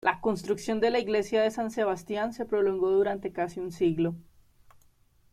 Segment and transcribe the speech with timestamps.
[0.03, 4.15] La construcción de la Iglesia de San Sebastián se prolongó durante casi un siglo.